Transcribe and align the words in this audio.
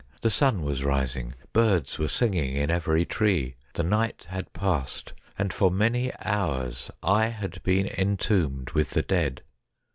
The 0.21 0.31
sun 0.31 0.63
was 0.63 0.83
rising, 0.83 1.35
birds 1.53 1.99
were 1.99 2.07
singing 2.07 2.55
in 2.55 2.71
every 2.71 3.05
tree. 3.05 3.53
The 3.75 3.83
night 3.83 4.25
had 4.31 4.51
passed, 4.51 5.13
and 5.37 5.53
for 5.53 5.69
many 5.69 6.11
hours 6.25 6.89
I 7.03 7.25
had 7.27 7.61
been 7.61 7.85
entombed 7.85 8.71
with 8.71 8.89
the 8.89 9.03
dead. 9.03 9.43